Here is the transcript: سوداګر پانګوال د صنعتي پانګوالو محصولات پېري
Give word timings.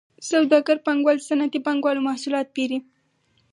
سوداګر 0.29 0.77
پانګوال 0.85 1.17
د 1.19 1.27
صنعتي 1.29 1.59
پانګوالو 1.65 2.05
محصولات 2.07 2.47
پېري 2.55 2.79